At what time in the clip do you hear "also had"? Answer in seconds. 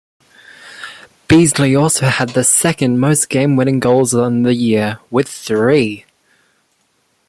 1.75-2.29